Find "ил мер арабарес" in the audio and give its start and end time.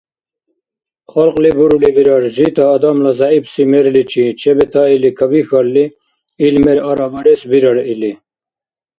6.45-7.41